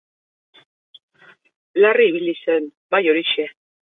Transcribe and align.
Larri 1.85 2.07
ibili 2.13 2.35
zen, 2.47 2.65
bai 2.95 3.05
horixe. 3.13 3.49